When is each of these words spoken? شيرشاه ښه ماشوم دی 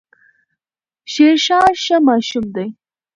شيرشاه 1.13 1.69
ښه 1.83 1.97
ماشوم 2.07 2.45
دی 2.55 2.67